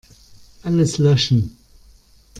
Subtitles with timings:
[0.63, 1.55] Alles löschen.